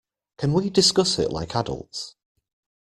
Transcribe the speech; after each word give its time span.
Can 0.39 0.53
we 0.53 0.71
discuss 0.71 1.19
it 1.19 1.29
like 1.31 1.55
adults? 1.55 2.15